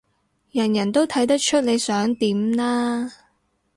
[0.49, 3.13] 人人都睇得出你想點啦